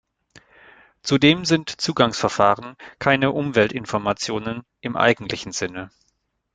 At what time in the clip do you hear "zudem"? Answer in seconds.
1.03-1.45